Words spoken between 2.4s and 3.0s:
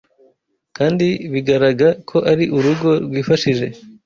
urugo